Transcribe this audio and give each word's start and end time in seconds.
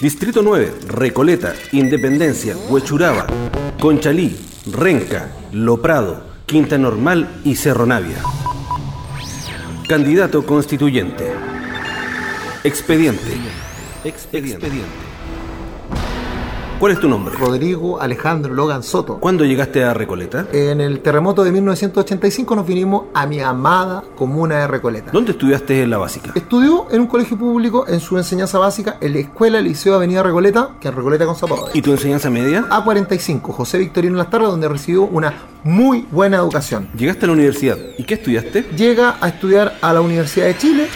Distrito 0.00 0.42
9, 0.42 0.74
Recoleta, 0.86 1.54
Independencia, 1.72 2.56
Huechuraba, 2.68 3.26
Conchalí, 3.80 4.36
Renca, 4.70 5.32
Loprado, 5.50 6.22
Quinta 6.46 6.78
Normal 6.78 7.40
y 7.42 7.56
Cerro 7.56 7.84
Navia. 7.84 8.18
Candidato 9.88 10.46
constituyente. 10.46 11.32
Expediente. 12.62 13.32
Expediente. 14.04 14.68
¿Cuál 16.78 16.92
es 16.92 17.00
tu 17.00 17.08
nombre? 17.08 17.34
Rodrigo 17.34 18.00
Alejandro 18.00 18.54
Logan 18.54 18.84
Soto. 18.84 19.18
¿Cuándo 19.18 19.44
llegaste 19.44 19.82
a 19.82 19.94
Recoleta? 19.94 20.46
En 20.52 20.80
el 20.80 21.00
terremoto 21.00 21.42
de 21.42 21.50
1985 21.50 22.54
nos 22.54 22.64
vinimos 22.64 23.06
a 23.14 23.26
mi 23.26 23.40
amada 23.40 24.04
comuna 24.14 24.60
de 24.60 24.68
Recoleta. 24.68 25.10
¿Dónde 25.10 25.32
estudiaste 25.32 25.82
en 25.82 25.90
la 25.90 25.98
básica? 25.98 26.30
Estudió 26.36 26.86
en 26.92 27.00
un 27.00 27.08
colegio 27.08 27.36
público 27.36 27.84
en 27.88 27.98
su 27.98 28.16
enseñanza 28.16 28.60
básica 28.60 28.96
en 29.00 29.14
la 29.14 29.18
Escuela 29.18 29.60
Liceo 29.60 29.96
Avenida 29.96 30.22
Recoleta, 30.22 30.76
que 30.80 30.86
es 30.86 30.94
Recoleta 30.94 31.26
con 31.26 31.34
Zapatos. 31.34 31.70
¿Y 31.74 31.82
tu 31.82 31.90
enseñanza 31.90 32.30
media? 32.30 32.64
A45, 32.68 33.40
José 33.50 33.78
Victorino 33.78 34.16
Las 34.16 34.30
Tarras, 34.30 34.50
donde 34.50 34.68
recibió 34.68 35.02
una 35.02 35.34
muy 35.64 36.06
buena 36.12 36.36
educación. 36.36 36.90
Llegaste 36.96 37.24
a 37.24 37.26
la 37.26 37.32
universidad. 37.32 37.76
¿Y 37.98 38.04
qué 38.04 38.14
estudiaste? 38.14 38.62
Llega 38.76 39.16
a 39.20 39.26
estudiar 39.26 39.78
a 39.82 39.92
la 39.92 40.00
Universidad 40.00 40.46
de 40.46 40.56
Chile, 40.56 40.86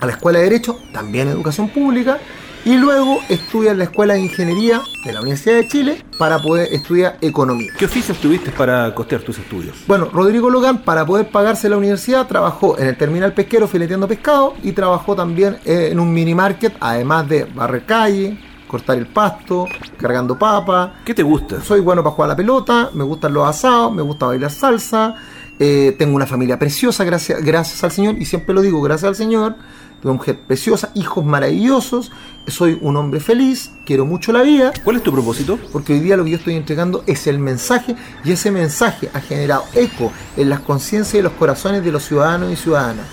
a 0.00 0.06
la 0.06 0.12
Escuela 0.12 0.40
de 0.40 0.46
Derecho, 0.46 0.76
también 0.92 1.28
educación 1.28 1.68
pública, 1.68 2.18
y 2.64 2.76
luego 2.76 3.20
estudia 3.28 3.72
en 3.72 3.78
la 3.78 3.84
Escuela 3.84 4.14
de 4.14 4.20
Ingeniería 4.20 4.82
de 5.04 5.12
la 5.12 5.20
Universidad 5.20 5.56
de 5.56 5.68
Chile 5.68 6.04
para 6.18 6.38
poder 6.38 6.72
estudiar 6.72 7.18
economía. 7.20 7.70
¿Qué 7.78 7.84
oficios 7.84 8.18
tuviste 8.18 8.50
para 8.50 8.94
costear 8.94 9.20
tus 9.22 9.38
estudios? 9.38 9.76
Bueno, 9.86 10.08
Rodrigo 10.12 10.48
Logan, 10.48 10.78
para 10.78 11.04
poder 11.04 11.28
pagarse 11.28 11.68
la 11.68 11.76
universidad, 11.76 12.26
trabajó 12.26 12.78
en 12.78 12.88
el 12.88 12.96
terminal 12.96 13.34
pesquero 13.34 13.68
fileteando 13.68 14.08
pescado 14.08 14.54
y 14.62 14.72
trabajó 14.72 15.14
también 15.14 15.58
eh, 15.64 15.88
en 15.92 16.00
un 16.00 16.12
mini 16.12 16.34
market, 16.34 16.74
además 16.80 17.28
de 17.28 17.44
barrer 17.44 17.84
calle, 17.84 18.38
cortar 18.66 18.96
el 18.96 19.06
pasto, 19.06 19.66
cargando 19.98 20.38
papa. 20.38 20.94
¿Qué 21.04 21.12
te 21.12 21.22
gusta? 21.22 21.60
Soy 21.60 21.80
bueno 21.80 22.02
para 22.02 22.14
jugar 22.14 22.30
a 22.30 22.32
la 22.32 22.36
pelota, 22.36 22.90
me 22.94 23.04
gustan 23.04 23.34
los 23.34 23.46
asados, 23.46 23.92
me 23.92 24.02
gusta 24.02 24.26
bailar 24.26 24.50
salsa. 24.50 25.14
Eh, 25.58 25.94
tengo 25.98 26.16
una 26.16 26.26
familia 26.26 26.58
preciosa, 26.58 27.04
gracias, 27.04 27.42
gracias 27.42 27.82
al 27.84 27.92
Señor, 27.92 28.16
y 28.18 28.24
siempre 28.24 28.54
lo 28.54 28.62
digo, 28.62 28.80
gracias 28.82 29.08
al 29.08 29.16
Señor. 29.16 29.56
Una 30.02 30.12
mujer 30.12 30.38
preciosa, 30.38 30.90
hijos 30.94 31.24
maravillosos, 31.24 32.12
soy 32.46 32.78
un 32.82 32.94
hombre 32.98 33.20
feliz, 33.20 33.70
quiero 33.86 34.04
mucho 34.04 34.32
la 34.32 34.42
vida, 34.42 34.70
¿Cuál 34.84 34.96
es 34.96 35.02
tu 35.02 35.10
propósito? 35.10 35.58
porque 35.72 35.94
hoy 35.94 36.00
día 36.00 36.18
lo 36.18 36.24
que 36.24 36.32
yo 36.32 36.36
estoy 36.36 36.56
entregando 36.56 37.02
es 37.06 37.26
el 37.26 37.38
mensaje 37.38 37.96
y 38.22 38.32
ese 38.32 38.50
mensaje 38.50 39.08
ha 39.14 39.20
generado 39.20 39.64
eco 39.72 40.12
en 40.36 40.50
las 40.50 40.60
conciencias 40.60 41.14
y 41.14 41.22
los 41.22 41.32
corazones 41.32 41.82
de 41.82 41.90
los 41.90 42.04
ciudadanos 42.04 42.52
y 42.52 42.56
ciudadanas. 42.56 43.06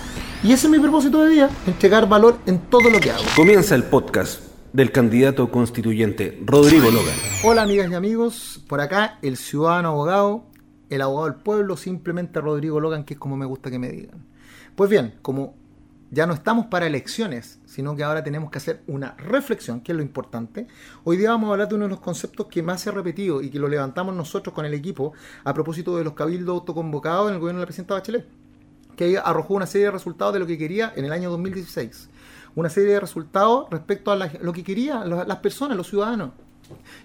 Y 0.44 0.52
ese 0.52 0.68
es 0.68 0.72
mi 0.72 0.80
propósito 0.80 1.24
de 1.24 1.30
vida, 1.30 1.50
entregar 1.66 2.10
valor 2.10 2.40
en 2.46 2.60
todo 2.60 2.90
lo 2.90 3.00
que 3.00 3.12
hago. 3.12 3.24
Comienza 3.38 3.74
el 3.76 3.84
podcast 3.84 4.42
del 4.74 4.92
candidato 4.92 5.50
constituyente 5.50 6.42
Rodrigo 6.46 6.92
Logan. 6.92 7.16
Hola 7.44 7.62
amigas 7.62 7.90
y 7.90 7.94
amigos, 7.94 8.60
por 8.68 8.82
acá 8.82 9.18
el 9.22 9.38
ciudadano 9.38 9.90
abogado, 9.90 10.44
el 10.92 11.02
abogado 11.02 11.32
del 11.32 11.42
pueblo, 11.42 11.78
simplemente 11.78 12.42
Rodrigo 12.42 12.80
Logan, 12.80 13.06
que 13.06 13.14
es 13.14 13.20
como 13.20 13.38
me 13.38 13.46
gusta 13.46 13.72
que 13.72 13.80
me 13.80 13.90
digan. 13.90 14.26
Pues 14.76 14.90
bien, 14.90 15.16
como 15.22 15.56
ya 16.12 16.28
no 16.28 16.34
estamos 16.34 16.66
para 16.66 16.86
elecciones, 16.86 17.60
sino 17.66 17.96
que 17.96 18.04
ahora 18.04 18.22
tenemos 18.24 18.52
que 18.52 18.58
hacer 18.58 18.84
una 18.88 19.16
reflexión, 19.16 19.80
que 19.80 19.94
es 19.94 19.96
lo 19.96 20.02
importante. 20.02 20.68
Hoy 21.06 21.16
día 21.16 21.30
vamos 21.30 21.48
a 21.48 21.54
hablar 21.54 21.70
de 21.70 21.76
uno 21.76 21.86
de 21.86 21.92
los 21.92 22.02
conceptos 22.02 22.48
que 22.48 22.62
más 22.62 22.82
se 22.82 22.90
ha 22.90 22.92
repetido 22.92 23.42
y 23.42 23.50
que 23.50 23.58
lo 23.58 23.70
levantamos 23.70 24.14
nosotros 24.14 24.54
con 24.54 24.66
el 24.66 24.74
equipo 24.74 25.14
a 25.46 25.54
propósito 25.54 25.96
de 25.98 26.04
los 26.04 26.14
cabildos 26.14 26.54
autoconvocados 26.60 27.30
en 27.30 27.36
el 27.36 27.40
gobierno 27.40 27.60
de 27.60 27.64
la 27.64 27.68
presidenta 27.68 27.94
Bachelet, 27.94 28.28
que 28.98 29.18
arrojó 29.18 29.54
una 29.54 29.68
serie 29.68 29.86
de 29.86 29.92
resultados 29.92 30.34
de 30.34 30.42
lo 30.42 30.48
que 30.48 30.58
quería 30.58 30.92
en 30.94 31.06
el 31.06 31.14
año 31.14 31.30
2016. 31.32 32.10
Una 32.56 32.70
serie 32.70 32.94
de 32.94 33.00
resultados 33.00 33.68
respecto 33.72 34.12
a 34.12 34.16
lo 34.16 34.54
que 34.54 34.64
querían 34.64 35.10
la- 35.10 35.26
las 35.26 35.38
personas, 35.38 35.78
los 35.78 35.88
ciudadanos. 35.88 36.32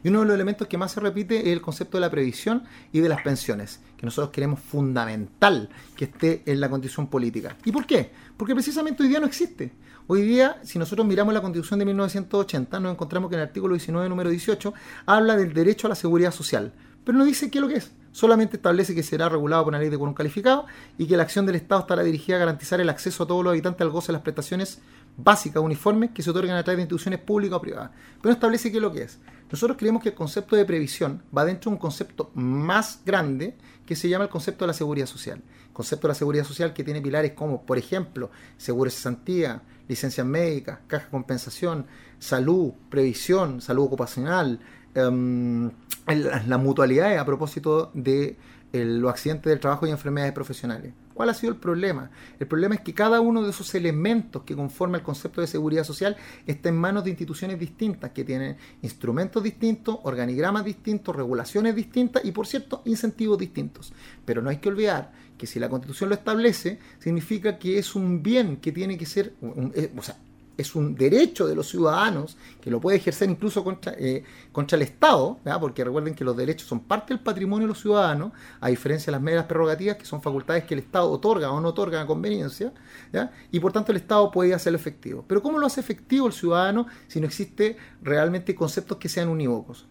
Y 0.05 0.08
uno 0.08 0.20
de 0.20 0.27
los 0.27 0.34
elementos 0.34 0.69
que 0.69 0.78
más 0.78 0.92
se 0.92 1.00
repite 1.00 1.41
es 1.41 1.47
el 1.48 1.61
concepto 1.61 1.97
de 1.97 2.00
la 2.02 2.11
previsión 2.11 2.62
y 2.92 3.00
de 3.00 3.08
las 3.08 3.22
pensiones, 3.22 3.80
que 3.97 4.06
nosotros 4.06 4.30
queremos 4.30 4.61
fundamental 4.61 5.68
que 5.96 6.05
esté 6.07 6.42
en 6.46 6.61
la 6.61 6.68
constitución 6.70 7.08
política. 7.08 7.57
¿Y 7.64 7.73
por 7.73 7.86
qué? 7.86 8.11
Porque 8.36 8.55
precisamente 8.55 9.02
hoy 9.02 9.08
día 9.08 9.18
no 9.20 9.27
existe. 9.27 9.73
Hoy 10.08 10.23
día, 10.23 10.61
si 10.62 10.79
nosotros 10.79 11.05
miramos 11.07 11.34
la 11.34 11.40
constitución 11.40 11.80
de 11.80 11.84
1980, 11.86 12.78
nos 12.78 12.92
encontramos 12.92 13.28
que 13.28 13.34
en 13.34 13.40
el 13.42 13.48
artículo 13.48 13.74
19, 13.74 14.08
número 14.08 14.30
18, 14.30 14.73
habla 15.05 15.36
del 15.36 15.52
derecho 15.52 15.89
a 15.89 15.90
la 15.90 15.96
seguridad 15.96 16.30
social, 16.30 16.73
pero 17.05 17.18
no 17.18 17.24
dice 17.24 17.51
qué 17.51 17.58
es 17.58 17.63
lo 17.63 17.68
que 17.68 17.77
es. 17.77 17.90
Solamente 18.13 18.57
establece 18.57 18.95
que 18.95 19.02
será 19.02 19.28
regulado 19.28 19.64
por 19.64 19.73
una 19.73 19.78
ley 19.80 19.90
de 19.90 19.98
quórum 19.98 20.14
calificado 20.14 20.64
y 20.96 21.07
que 21.07 21.17
la 21.17 21.24
acción 21.24 21.45
del 21.45 21.57
Estado 21.57 21.80
estará 21.83 22.02
dirigida 22.02 22.36
a 22.36 22.39
garantizar 22.39 22.80
el 22.80 22.89
acceso 22.89 23.24
a 23.24 23.27
todos 23.27 23.45
los 23.45 23.51
habitantes 23.51 23.83
al 23.83 23.90
goce 23.90 24.07
de 24.08 24.13
las 24.14 24.23
prestaciones 24.23 24.80
básicas 25.16 25.62
uniformes 25.62 26.10
que 26.10 26.22
se 26.22 26.30
otorgan 26.30 26.56
a 26.56 26.62
través 26.62 26.78
de 26.78 26.82
instituciones 26.82 27.20
públicas 27.20 27.56
o 27.56 27.60
privadas. 27.60 27.90
Pero 28.20 28.32
establece 28.32 28.70
qué 28.70 28.78
es 28.78 28.82
lo 28.82 28.92
que 28.92 29.02
es. 29.02 29.18
Nosotros 29.50 29.77
creemos 29.78 30.02
que 30.02 30.10
el 30.10 30.14
concepto 30.14 30.56
de 30.56 30.64
previsión 30.64 31.22
va 31.36 31.44
dentro 31.44 31.70
de 31.70 31.77
un 31.77 31.80
concepto 31.80 32.30
más 32.34 33.00
grande 33.04 33.56
que 33.86 33.94
se 33.94 34.08
llama 34.08 34.24
el 34.24 34.30
concepto 34.30 34.64
de 34.64 34.68
la 34.68 34.74
seguridad 34.74 35.06
social. 35.06 35.42
El 35.68 35.72
concepto 35.72 36.08
de 36.08 36.12
la 36.12 36.16
seguridad 36.16 36.44
social 36.44 36.72
que 36.72 36.84
tiene 36.84 37.00
pilares 37.00 37.32
como, 37.32 37.64
por 37.64 37.78
ejemplo, 37.78 38.30
seguro 38.56 38.90
de 38.90 38.96
cesantía, 38.96 39.62
licencias 39.88 40.27
médicas, 40.27 40.80
caja 40.88 41.04
de 41.04 41.10
compensación, 41.10 41.86
salud, 42.18 42.72
previsión, 42.90 43.60
salud 43.60 43.84
ocupacional, 43.84 44.58
em, 44.94 45.70
la, 46.14 46.58
mutualidad 46.58 47.18
a 47.18 47.24
propósito 47.24 47.90
de 47.94 48.36
los 48.72 49.08
accidentes 49.11 49.50
del 49.50 49.58
trabajo 49.61 49.86
y 49.86 49.90
enfermedades 49.90 50.34
profesionales. 50.34 50.92
¿Cuál 51.14 51.30
ha 51.30 51.34
sido 51.34 51.50
el 51.52 51.58
problema? 51.58 52.11
El 52.39 52.46
problema 52.46 52.74
es 52.74 52.83
que 52.83 52.92
cada 52.92 53.20
uno 53.22 53.42
de 53.42 53.48
esos 53.50 53.74
elementos 53.74 54.42
que 54.42 54.55
conforma 54.55 54.98
el 54.98 55.02
concepto 55.02 55.40
de 55.40 55.46
seguridad 55.46 55.83
social 55.84 56.14
está 56.46 56.68
en 56.68 56.77
manos 56.77 57.05
de 57.05 57.11
instituciones 57.11 57.58
distintas 57.58 58.11
que 58.11 58.22
tienen 58.22 58.58
instrumentos 58.83 59.42
distintos, 59.42 59.98
organigramas 60.02 60.64
distintos, 60.64 61.16
regulaciones 61.16 61.74
distintas 61.74 62.22
y, 62.24 62.33
por 62.33 62.46
cierto, 62.46 62.83
incentivos 62.84 63.39
distintos. 63.39 63.95
Pero 64.27 64.42
no 64.42 64.50
hay 64.50 64.58
que 64.58 64.68
olvidar 64.68 65.12
que 65.39 65.46
si 65.46 65.58
la 65.58 65.70
Constitución 65.70 66.11
lo 66.11 66.14
establece, 66.16 66.78
significa 66.98 67.58
que 67.58 67.78
es 67.78 67.95
un 67.95 68.22
bien 68.22 68.58
que 68.58 68.72
tiene 68.72 68.98
que 68.98 69.06
ser, 69.06 69.33
un- 69.40 69.72
eh, 69.74 69.90
o 69.96 70.02
sea, 70.02 70.16
es 70.56 70.74
un 70.74 70.94
derecho 70.94 71.46
de 71.46 71.55
los 71.55 71.68
ciudadanos 71.68 72.36
que 72.61 72.70
lo 72.70 72.80
puede 72.80 72.96
ejercer 72.96 73.28
incluso 73.28 73.62
contra, 73.62 73.92
eh, 73.98 74.24
contra 74.52 74.77
el 74.77 74.83
Estado, 74.83 75.39
¿ya? 75.44 75.58
porque 75.58 75.84
recuerden 75.84 76.14
que 76.14 76.24
los 76.24 76.36
derechos 76.36 76.68
son 76.68 76.80
parte 76.80 77.14
del 77.14 77.22
patrimonio 77.22 77.67
de 77.67 77.68
los 77.68 77.80
ciudadanos, 77.80 78.33
a 78.61 78.68
diferencia 78.68 79.06
de 79.06 79.12
las 79.12 79.22
meras 79.22 79.46
prerrogativas, 79.46 79.96
que 79.96 80.05
son 80.05 80.22
facultades 80.22 80.64
que 80.64 80.74
el 80.74 80.80
Estado 80.80 81.11
otorga 81.11 81.50
o 81.50 81.61
no 81.61 81.68
otorga 81.68 82.00
a 82.00 82.06
conveniencia, 82.06 82.72
¿ya? 83.12 83.30
y 83.50 83.61
por 83.61 83.72
tanto 83.72 83.92
el 83.92 83.98
Estado 83.98 84.30
puede 84.30 84.55
hacerlo 84.55 84.78
efectivo. 84.78 85.24
Pero 85.27 85.42
¿cómo 85.42 85.58
lo 85.58 85.66
hace 85.66 85.80
efectivo 85.80 86.27
el 86.27 86.33
ciudadano 86.33 86.86
si 87.06 87.20
no 87.20 87.27
existe 87.27 87.77
realmente 88.02 88.55
conceptos 88.55 88.98
que 88.98 89.08
sean 89.08 89.28
unívocos? 89.28 89.86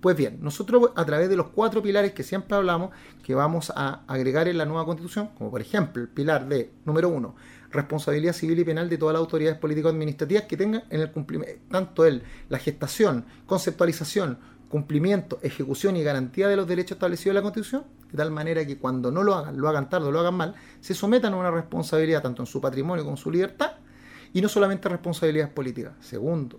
Pues 0.00 0.16
bien, 0.16 0.38
nosotros 0.40 0.90
a 0.96 1.04
través 1.04 1.28
de 1.28 1.36
los 1.36 1.48
cuatro 1.48 1.80
pilares 1.82 2.12
que 2.12 2.22
siempre 2.22 2.56
hablamos, 2.56 2.90
que 3.22 3.34
vamos 3.34 3.72
a 3.74 4.02
agregar 4.08 4.48
en 4.48 4.58
la 4.58 4.64
nueva 4.64 4.84
constitución, 4.84 5.30
como 5.38 5.50
por 5.50 5.60
ejemplo 5.60 6.02
el 6.02 6.08
pilar 6.08 6.48
de, 6.48 6.70
número 6.84 7.08
uno, 7.08 7.36
responsabilidad 7.70 8.32
civil 8.32 8.58
y 8.58 8.64
penal 8.64 8.88
de 8.88 8.98
todas 8.98 9.14
las 9.14 9.20
autoridades 9.20 9.58
político-administrativas 9.58 10.44
que 10.44 10.56
tengan 10.56 10.84
en 10.90 11.00
el 11.00 11.10
cumplimiento, 11.12 11.60
tanto 11.70 12.04
el, 12.04 12.22
la 12.48 12.58
gestación, 12.58 13.24
conceptualización, 13.46 14.38
cumplimiento, 14.68 15.38
ejecución 15.42 15.96
y 15.96 16.02
garantía 16.02 16.48
de 16.48 16.56
los 16.56 16.66
derechos 16.66 16.96
establecidos 16.96 17.30
en 17.30 17.34
la 17.36 17.42
Constitución, 17.42 17.84
de 18.10 18.16
tal 18.16 18.30
manera 18.32 18.66
que 18.66 18.78
cuando 18.78 19.10
no 19.12 19.22
lo 19.22 19.34
hagan, 19.34 19.56
lo 19.58 19.68
hagan 19.68 19.88
tarde 19.88 20.08
o 20.08 20.10
lo 20.12 20.18
hagan 20.20 20.34
mal, 20.34 20.54
se 20.80 20.94
sometan 20.94 21.32
a 21.34 21.36
una 21.36 21.50
responsabilidad 21.52 22.22
tanto 22.22 22.42
en 22.42 22.46
su 22.46 22.60
patrimonio 22.60 23.04
como 23.04 23.16
en 23.16 23.22
su 23.22 23.30
libertad, 23.30 23.72
y 24.32 24.40
no 24.42 24.48
solamente 24.48 24.88
responsabilidades 24.88 25.52
políticas. 25.52 25.92
Segundo, 26.00 26.58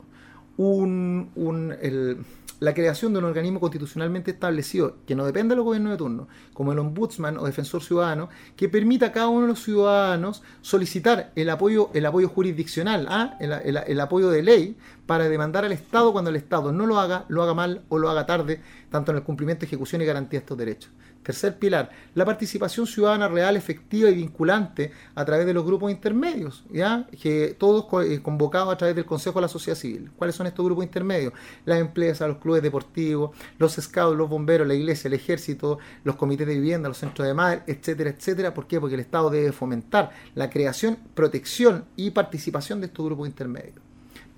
un, 0.56 1.30
un- 1.36 1.76
el- 1.82 2.18
la 2.60 2.74
creación 2.74 3.14
de 3.14 3.20
un 3.20 3.26
organismo 3.26 3.60
constitucionalmente 3.60 4.32
establecido 4.32 4.98
que 5.06 5.16
no 5.16 5.26
dependa 5.26 5.54
del 5.56 5.64
gobierno 5.64 5.92
de 5.92 5.98
turno, 5.98 6.28
como 6.54 6.72
el 6.72 6.80
ombudsman 6.80 7.38
o 7.38 7.46
defensor 7.46 7.84
ciudadano, 7.84 8.30
que 8.56 8.68
permita 8.68 9.08
a 9.08 9.12
cada 9.12 9.28
uno 9.28 9.42
de 9.42 9.48
los 9.50 9.64
ciudadanos 9.64 10.42
solicitar 10.62 11.32
el 11.36 11.50
apoyo, 11.50 11.90
el 11.94 12.06
apoyo 12.06 12.30
jurisdiccional, 12.30 13.06
¿ah? 13.10 13.38
el- 13.40 13.78
el 13.78 14.00
apoyo 14.00 14.30
de 14.30 14.42
ley, 14.44 14.78
para 15.06 15.30
demandar 15.30 15.66
al 15.66 15.72
Estado 15.72 16.12
cuando 16.12 16.30
el 16.32 16.36
Estado 16.36 16.72
no 16.72 16.86
lo 16.86 17.00
haga, 17.00 17.26
lo 17.30 17.44
haga 17.44 17.54
mal 17.54 17.84
o 17.90 17.98
lo 17.98 18.10
haga 18.10 18.26
tarde, 18.26 18.62
tanto 18.90 19.12
en 19.12 19.18
el 19.18 19.24
cumplimiento, 19.24 19.66
ejecución 19.66 20.02
y 20.02 20.06
garantía 20.06 20.40
de 20.40 20.44
estos 20.44 20.58
derechos. 20.58 20.92
Tercer 21.28 21.60
pilar, 21.60 21.90
la 22.16 22.24
participación 22.24 22.88
ciudadana 22.88 23.28
real, 23.28 23.58
efectiva 23.58 24.10
y 24.10 24.16
vinculante 24.16 24.94
a 25.14 25.26
través 25.26 25.46
de 25.46 25.54
los 25.54 25.66
grupos 25.66 25.92
intermedios, 25.92 26.64
¿ya? 26.72 27.06
que 27.22 27.54
todos 27.60 27.86
eh, 28.06 28.22
convocados 28.22 28.74
a 28.74 28.78
través 28.78 28.96
del 28.96 29.04
Consejo 29.04 29.40
de 29.40 29.42
la 29.42 29.50
Sociedad 29.50 29.78
Civil. 29.78 30.10
¿Cuáles 30.16 30.38
son 30.38 30.48
estos 30.48 30.64
grupos 30.64 30.86
intermedios? 30.86 31.34
Las 31.66 31.82
empresas, 31.82 32.30
los 32.30 32.38
clubes 32.38 32.64
deportivos, 32.64 33.36
los 33.58 33.74
scouts, 33.74 34.18
los 34.18 34.30
bomberos, 34.30 34.66
la 34.66 34.74
iglesia, 34.74 35.10
el 35.10 35.16
ejército, 35.16 35.80
los 36.06 36.16
comités 36.16 36.48
de 36.48 36.54
vivienda, 36.54 36.88
los 36.88 36.98
centros 36.98 37.28
de 37.28 37.34
madre, 37.34 37.64
etcétera, 37.68 38.12
etcétera. 38.12 38.54
¿Por 38.54 38.66
qué? 38.66 38.80
Porque 38.80 38.96
el 38.96 39.02
Estado 39.02 39.30
debe 39.30 39.52
fomentar 39.52 40.12
la 40.34 40.50
creación, 40.50 40.98
protección 41.14 41.84
y 41.98 42.12
participación 42.12 42.80
de 42.80 42.86
estos 42.86 43.06
grupos 43.06 43.28
intermedios 43.28 43.87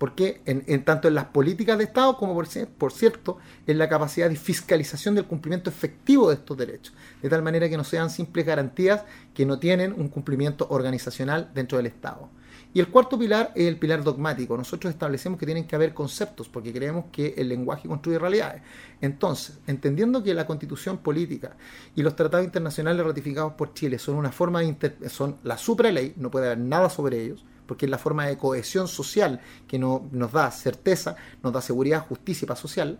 porque 0.00 0.40
en, 0.46 0.64
en 0.66 0.82
tanto 0.82 1.08
en 1.08 1.14
las 1.14 1.26
políticas 1.26 1.76
de 1.76 1.84
Estado 1.84 2.16
como 2.16 2.32
por, 2.32 2.48
por 2.78 2.90
cierto 2.90 3.36
en 3.66 3.76
la 3.76 3.86
capacidad 3.86 4.30
de 4.30 4.36
fiscalización 4.36 5.14
del 5.14 5.26
cumplimiento 5.26 5.68
efectivo 5.68 6.30
de 6.30 6.36
estos 6.36 6.56
derechos, 6.56 6.94
de 7.20 7.28
tal 7.28 7.42
manera 7.42 7.68
que 7.68 7.76
no 7.76 7.84
sean 7.84 8.08
simples 8.08 8.46
garantías 8.46 9.04
que 9.34 9.44
no 9.44 9.58
tienen 9.58 9.92
un 9.92 10.08
cumplimiento 10.08 10.66
organizacional 10.70 11.50
dentro 11.52 11.76
del 11.76 11.84
Estado. 11.84 12.30
Y 12.72 12.80
el 12.80 12.88
cuarto 12.88 13.18
pilar 13.18 13.52
es 13.54 13.66
el 13.66 13.76
pilar 13.76 14.02
dogmático. 14.02 14.56
Nosotros 14.56 14.90
establecemos 14.90 15.38
que 15.38 15.44
tienen 15.44 15.66
que 15.66 15.76
haber 15.76 15.92
conceptos 15.92 16.48
porque 16.48 16.72
creemos 16.72 17.06
que 17.12 17.34
el 17.36 17.50
lenguaje 17.50 17.86
construye 17.86 18.18
realidades. 18.18 18.62
Entonces, 19.02 19.58
entendiendo 19.66 20.22
que 20.22 20.32
la 20.32 20.46
constitución 20.46 20.96
política 20.96 21.56
y 21.94 22.02
los 22.02 22.16
tratados 22.16 22.46
internacionales 22.46 23.04
ratificados 23.04 23.52
por 23.52 23.74
Chile 23.74 23.98
son 23.98 24.16
una 24.16 24.32
forma 24.32 24.60
de 24.60 25.10
son 25.10 25.36
la 25.42 25.58
supraley, 25.58 26.14
no 26.16 26.30
puede 26.30 26.46
haber 26.46 26.58
nada 26.58 26.88
sobre 26.88 27.22
ellos, 27.22 27.44
porque 27.70 27.86
es 27.86 27.90
la 27.90 27.98
forma 27.98 28.26
de 28.26 28.36
cohesión 28.36 28.88
social 28.88 29.40
que 29.68 29.78
no, 29.78 30.08
nos 30.10 30.32
da 30.32 30.50
certeza, 30.50 31.14
nos 31.40 31.52
da 31.52 31.60
seguridad, 31.60 32.04
justicia 32.04 32.44
y 32.44 32.48
paz 32.48 32.58
social 32.58 32.98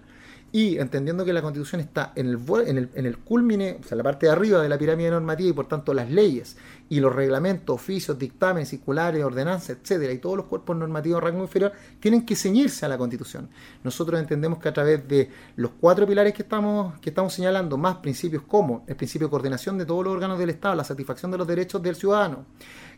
y 0.53 0.79
entendiendo 0.79 1.25
que 1.25 1.33
la 1.33 1.43
constitución 1.43 1.81
está 1.81 2.13
en 2.17 2.27
el, 2.29 2.91
en 2.95 3.13
culmine, 3.25 3.79
o 3.81 3.87
sea, 3.87 3.97
la 3.97 4.03
parte 4.03 4.27
de 4.27 4.33
arriba 4.33 4.61
de 4.61 4.69
la 4.69 4.79
pirámide 4.79 5.11
normativa 5.11 5.51
y 5.51 5.53
por 5.53 5.69
tanto 5.69 5.95
las 5.95 6.11
leyes 6.11 6.57
y 6.89 6.99
los 6.99 7.15
reglamentos, 7.15 7.75
oficios, 7.75 8.19
dictámenes, 8.19 8.69
circulares, 8.69 9.23
ordenanzas, 9.23 9.79
etcétera, 9.81 10.13
y 10.13 10.19
todos 10.19 10.37
los 10.37 10.47
cuerpos 10.47 10.77
normativos 10.77 11.21
de 11.21 11.31
rango 11.31 11.43
inferior 11.43 11.73
tienen 12.01 12.27
que 12.27 12.35
ceñirse 12.35 12.85
a 12.85 12.89
la 12.89 12.99
constitución. 12.99 13.49
Nosotros 13.85 14.19
entendemos 14.19 14.59
que 14.59 14.69
a 14.69 14.73
través 14.73 15.07
de 15.07 15.31
los 15.55 15.73
cuatro 15.81 16.07
pilares 16.07 16.35
que 16.35 16.43
estamos, 16.43 16.99
que 16.99 17.11
estamos 17.11 17.33
señalando, 17.33 17.77
más 17.77 17.97
principios 17.99 18.43
como 18.43 18.85
el 18.89 18.97
principio 18.97 19.29
de 19.29 19.31
coordinación 19.31 19.79
de 19.79 19.87
todos 19.87 20.05
los 20.05 20.13
órganos 20.13 20.39
del 20.39 20.51
Estado, 20.51 20.75
la 20.75 20.85
satisfacción 20.85 21.31
de 21.31 21.39
los 21.39 21.47
derechos 21.47 21.81
del 21.81 21.95
ciudadano, 21.95 22.45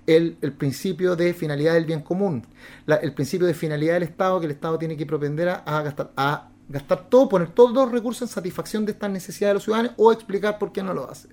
el, 0.06 0.36
principio 0.58 1.16
de 1.16 1.34
finalidad 1.34 1.74
del 1.74 1.84
bien 1.84 2.00
común, 2.00 2.46
el 2.86 3.14
principio 3.14 3.46
de 3.46 3.54
finalidad 3.54 3.94
del 3.94 4.04
Estado, 4.04 4.40
que 4.40 4.46
el 4.46 4.52
Estado 4.52 4.78
tiene 4.78 4.96
que 4.96 5.06
propender 5.06 5.48
a, 5.48 5.82
gastar, 5.82 6.12
a 6.16 6.48
gastar 6.68 7.08
todo, 7.08 7.28
poner 7.28 7.50
todos 7.50 7.72
los 7.72 7.90
recursos 7.90 8.28
en 8.28 8.34
satisfacción 8.34 8.84
de 8.84 8.92
estas 8.92 9.10
necesidades 9.10 9.50
de 9.50 9.54
los 9.54 9.64
ciudadanos 9.64 9.92
o 9.96 10.12
explicar 10.12 10.58
por 10.58 10.72
qué 10.72 10.82
no 10.82 10.94
lo 10.94 11.10
hace. 11.10 11.28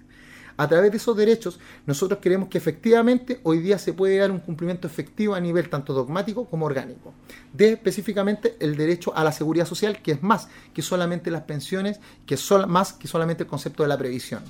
A 0.60 0.68
través 0.68 0.92
de 0.92 0.98
esos 0.98 1.16
derechos, 1.16 1.58
nosotros 1.86 2.20
creemos 2.22 2.50
que 2.50 2.58
efectivamente 2.58 3.40
hoy 3.44 3.60
día 3.60 3.80
se 3.80 3.94
puede 3.94 4.18
dar 4.18 4.30
un 4.30 4.40
cumplimiento 4.40 4.88
efectivo 4.88 5.34
a 5.34 5.40
nivel 5.40 5.70
tanto 5.70 5.94
dogmático 5.94 6.50
como 6.50 6.66
orgánico, 6.66 7.14
de 7.54 7.72
específicamente 7.72 8.58
el 8.60 8.76
derecho 8.76 9.16
a 9.16 9.24
la 9.24 9.32
seguridad 9.32 9.66
social, 9.66 10.02
que 10.02 10.12
es 10.12 10.22
más 10.22 10.50
que 10.74 10.82
solamente 10.82 11.32
las 11.32 11.44
pensiones, 11.44 12.02
que 12.26 12.36
es 12.36 12.52
más 12.68 12.92
que 12.92 13.08
solamente 13.08 13.44
el 13.44 13.50
concepto 13.50 13.84
de 13.84 13.90
la 13.90 13.98
previsión. 13.98 14.44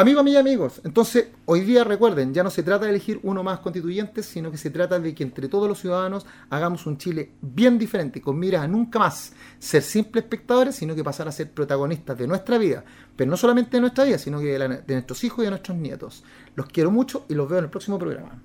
Amigos 0.00 0.26
y 0.28 0.36
amigos, 0.36 0.80
entonces 0.84 1.28
hoy 1.44 1.60
día 1.60 1.84
recuerden, 1.84 2.32
ya 2.32 2.42
no 2.42 2.48
se 2.48 2.62
trata 2.62 2.86
de 2.86 2.90
elegir 2.92 3.20
uno 3.22 3.42
más 3.42 3.60
constituyente, 3.60 4.22
sino 4.22 4.50
que 4.50 4.56
se 4.56 4.70
trata 4.70 4.98
de 4.98 5.14
que 5.14 5.22
entre 5.22 5.46
todos 5.46 5.68
los 5.68 5.78
ciudadanos 5.78 6.24
hagamos 6.48 6.86
un 6.86 6.96
Chile 6.96 7.32
bien 7.42 7.78
diferente, 7.78 8.22
con 8.22 8.38
miras 8.38 8.64
a 8.64 8.66
nunca 8.66 8.98
más 8.98 9.34
ser 9.58 9.82
simples 9.82 10.24
espectadores, 10.24 10.74
sino 10.74 10.94
que 10.94 11.04
pasar 11.04 11.28
a 11.28 11.32
ser 11.32 11.50
protagonistas 11.50 12.16
de 12.16 12.26
nuestra 12.26 12.56
vida, 12.56 12.82
pero 13.14 13.30
no 13.30 13.36
solamente 13.36 13.76
de 13.76 13.82
nuestra 13.82 14.04
vida, 14.04 14.16
sino 14.16 14.40
que 14.40 14.58
de, 14.58 14.68
de 14.86 14.94
nuestros 14.94 15.22
hijos 15.22 15.40
y 15.40 15.44
de 15.44 15.50
nuestros 15.50 15.76
nietos. 15.76 16.24
Los 16.54 16.68
quiero 16.68 16.90
mucho 16.90 17.26
y 17.28 17.34
los 17.34 17.46
veo 17.46 17.58
en 17.58 17.64
el 17.66 17.70
próximo 17.70 17.98
programa. 17.98 18.40